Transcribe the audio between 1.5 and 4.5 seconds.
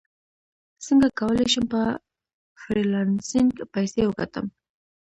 شم په فریلانسینګ پیسې وګټم